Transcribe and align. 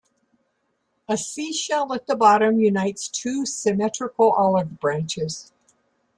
A 1.07 1.15
seashell 1.15 1.93
at 1.93 2.07
the 2.07 2.15
bottom 2.15 2.59
unites 2.59 3.07
two 3.07 3.45
symmetrical 3.45 4.31
olive 4.31 4.79
branches. 4.79 5.53